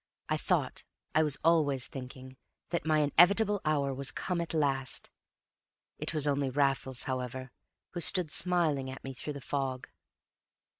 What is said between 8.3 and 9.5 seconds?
smiling at me through the